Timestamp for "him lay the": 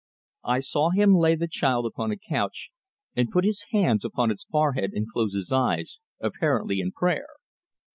0.89-1.47